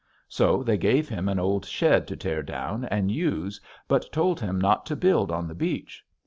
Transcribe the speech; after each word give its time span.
So 0.27 0.63
they 0.63 0.79
gave 0.79 1.07
him 1.07 1.29
an 1.29 1.37
old 1.37 1.63
shed 1.63 2.07
to 2.07 2.17
tear 2.17 2.41
down 2.41 2.85
and 2.85 3.11
use 3.11 3.61
but 3.87 4.11
told 4.11 4.39
him 4.39 4.59
not 4.59 4.83
to 4.87 4.95
build 4.95 5.29
on 5.31 5.47
the 5.47 5.53
beach. 5.53 6.03